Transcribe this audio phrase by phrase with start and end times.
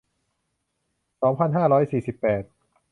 [1.21, 2.43] สองพันห้าร้อยสี่สิบแปด